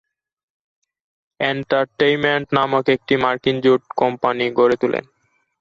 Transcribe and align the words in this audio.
Entertainment 1.39 2.47
নামক 2.57 2.85
একটি 2.95 3.13
মার্কিন 3.23 3.57
জোট 3.63 3.81
কোম্পানি 4.01 4.45
গড়ে 4.57 4.75
তুলেন। 4.81 5.03